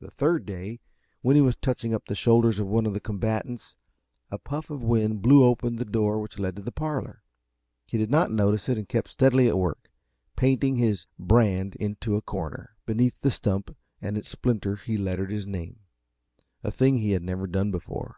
The 0.00 0.10
third 0.10 0.46
day, 0.46 0.80
when 1.22 1.36
he 1.36 1.42
was 1.42 1.54
touching 1.54 1.94
up 1.94 2.06
the 2.06 2.16
shoulders 2.16 2.58
of 2.58 2.66
one 2.66 2.86
of 2.86 2.92
the 2.92 2.98
combatants, 2.98 3.76
a 4.28 4.36
puff 4.36 4.68
of 4.68 4.82
wind 4.82 5.22
blew 5.22 5.44
open 5.44 5.76
the 5.76 5.84
door 5.84 6.18
which 6.20 6.40
led 6.40 6.56
to 6.56 6.62
the 6.62 6.72
parlor. 6.72 7.22
He 7.86 7.96
did 7.96 8.10
not 8.10 8.32
notice 8.32 8.68
it 8.68 8.76
and 8.76 8.88
kept 8.88 9.10
steadily 9.10 9.46
at 9.46 9.56
work, 9.56 9.88
painting 10.34 10.74
his 10.74 11.06
"brand" 11.20 11.76
into 11.76 12.16
a 12.16 12.20
corner. 12.20 12.74
Beneath 12.84 13.20
the 13.20 13.30
stump 13.30 13.76
and 14.02 14.18
its 14.18 14.30
splinter 14.30 14.74
he 14.74 14.98
lettered 14.98 15.30
his 15.30 15.46
name 15.46 15.78
a 16.64 16.72
thing 16.72 16.96
he 16.96 17.12
had 17.12 17.22
never 17.22 17.46
done 17.46 17.70
before. 17.70 18.16